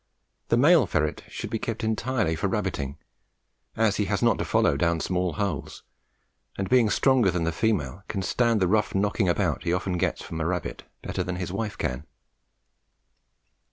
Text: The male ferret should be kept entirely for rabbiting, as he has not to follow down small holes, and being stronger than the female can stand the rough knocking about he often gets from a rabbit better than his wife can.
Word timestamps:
The 0.47 0.57
male 0.57 0.87
ferret 0.87 1.21
should 1.27 1.51
be 1.51 1.59
kept 1.59 1.83
entirely 1.83 2.35
for 2.35 2.47
rabbiting, 2.47 2.97
as 3.77 3.97
he 3.97 4.05
has 4.05 4.23
not 4.23 4.39
to 4.39 4.43
follow 4.45 4.75
down 4.75 4.99
small 4.99 5.33
holes, 5.33 5.83
and 6.57 6.67
being 6.67 6.89
stronger 6.89 7.29
than 7.29 7.43
the 7.43 7.51
female 7.51 8.01
can 8.07 8.23
stand 8.23 8.59
the 8.61 8.67
rough 8.67 8.95
knocking 8.95 9.29
about 9.29 9.61
he 9.61 9.71
often 9.71 9.99
gets 9.99 10.23
from 10.23 10.41
a 10.41 10.45
rabbit 10.47 10.85
better 11.03 11.21
than 11.23 11.35
his 11.35 11.53
wife 11.53 11.77
can. 11.77 12.07